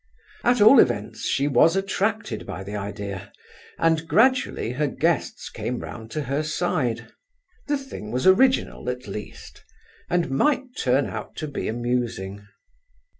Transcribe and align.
At 0.43 0.61
all 0.61 0.79
events 0.79 1.27
she 1.27 1.47
was 1.47 1.75
attracted 1.75 2.43
by 2.47 2.63
the 2.63 2.75
idea, 2.75 3.31
and 3.77 4.07
gradually 4.07 4.71
her 4.71 4.87
guests 4.87 5.47
came 5.51 5.77
round 5.77 6.09
to 6.09 6.23
her 6.23 6.41
side; 6.41 7.09
the 7.67 7.77
thing 7.77 8.09
was 8.09 8.25
original, 8.25 8.89
at 8.89 9.07
least, 9.07 9.63
and 10.09 10.31
might 10.31 10.75
turn 10.75 11.05
out 11.05 11.35
to 11.35 11.47
be 11.47 11.67
amusing. 11.67 12.47